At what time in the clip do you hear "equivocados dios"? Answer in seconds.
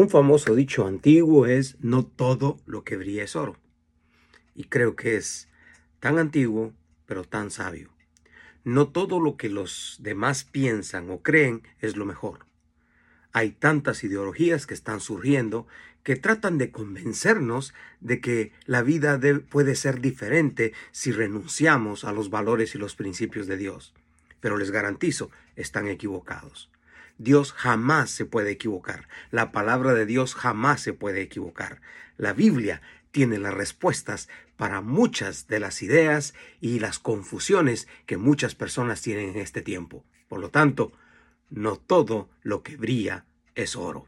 25.88-27.52